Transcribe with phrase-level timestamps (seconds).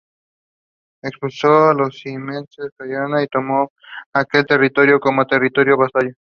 [1.03, 3.71] Expulsó a los siameses de Camboya y tomó
[4.13, 6.15] aquel territorio como territorio vasallo.